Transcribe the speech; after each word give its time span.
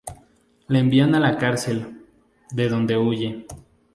La 0.67 0.79
envían 0.79 1.13
a 1.13 1.19
la 1.19 1.37
cárcel, 1.37 2.01
de 2.49 2.69
donde 2.69 2.97
huye. 2.97 3.45